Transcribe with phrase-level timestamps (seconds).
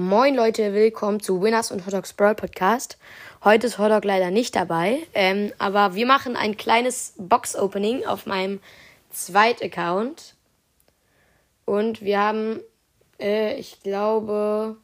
[0.00, 2.96] Moin Leute, willkommen zu Winners und Hotdogs Brawl Podcast.
[3.44, 8.60] Heute ist Hotdog leider nicht dabei, ähm, aber wir machen ein kleines Box-Opening auf meinem
[9.10, 10.36] zweiten Account.
[11.66, 12.60] Und wir haben,
[13.20, 14.78] äh, ich glaube,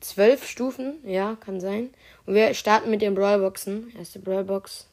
[0.00, 1.90] zwölf Stufen, ja, kann sein.
[2.24, 3.94] Und wir starten mit den Brawlboxen.
[3.98, 4.88] Erste Brawlbox,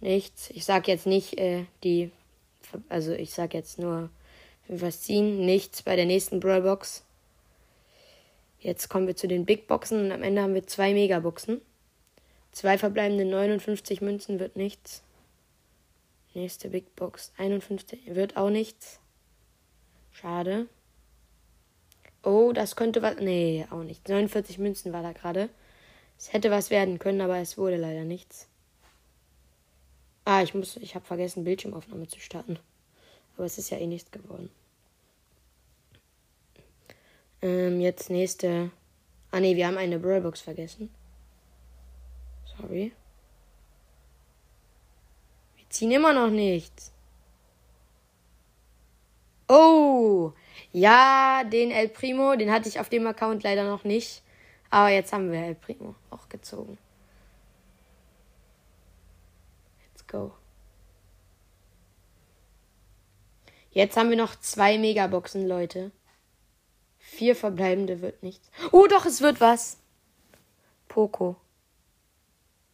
[0.00, 0.50] nichts.
[0.50, 2.10] Ich sag jetzt nicht äh, die,
[2.88, 4.10] also ich sag jetzt nur
[4.66, 7.05] was ziehen, nichts bei der nächsten Brawlbox.
[8.66, 11.60] Jetzt kommen wir zu den Big Boxen und am Ende haben wir zwei Megaboxen.
[12.50, 15.04] Zwei verbleibende 59 Münzen wird nichts.
[16.34, 18.98] Nächste Big Box 51 wird auch nichts.
[20.10, 20.66] Schade.
[22.24, 23.20] Oh, das könnte was.
[23.20, 24.08] Nee, auch nicht.
[24.08, 25.48] 49 Münzen war da gerade.
[26.18, 28.48] Es hätte was werden können, aber es wurde leider nichts.
[30.24, 30.76] Ah, ich muss.
[30.78, 32.58] Ich habe vergessen, Bildschirmaufnahme zu starten.
[33.36, 34.50] Aber es ist ja eh nichts geworden.
[37.46, 38.72] Ähm, jetzt nächste.
[39.30, 40.90] Ah ne, wir haben eine Brawlbox vergessen.
[42.44, 42.92] Sorry.
[45.54, 46.92] Wir ziehen immer noch nichts.
[49.46, 50.32] Oh!
[50.72, 54.24] Ja, den El Primo, den hatte ich auf dem Account leider noch nicht.
[54.70, 56.78] Aber jetzt haben wir El Primo auch gezogen.
[59.92, 60.32] Let's go.
[63.70, 65.92] Jetzt haben wir noch zwei Megaboxen, Leute.
[67.08, 68.50] Vier verbleibende wird nichts.
[68.72, 69.78] Oh, doch, es wird was.
[70.88, 71.36] Poco.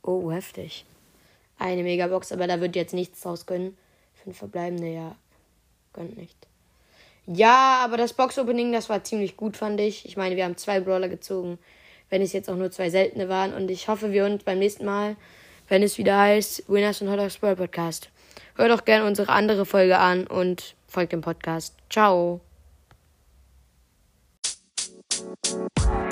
[0.02, 0.86] Oh, heftig.
[1.58, 3.76] Eine Megabox, aber da wird jetzt nichts draus gönnen.
[4.24, 5.14] Fünf verbleibende, ja.
[5.92, 6.36] Gönnt nicht.
[7.26, 10.06] Ja, aber das Box-Opening, das war ziemlich gut, fand ich.
[10.06, 11.58] Ich meine, wir haben zwei Brawler gezogen,
[12.08, 13.52] wenn es jetzt auch nur zwei seltene waren.
[13.52, 15.14] Und ich hoffe, wir uns beim nächsten Mal,
[15.68, 18.08] wenn es wieder heißt, Winners und Hot Dogs Brawl Podcast.
[18.56, 21.76] Hört doch gerne unsere andere Folge an und folgt dem Podcast.
[21.90, 22.40] Ciao.
[25.22, 26.11] Thank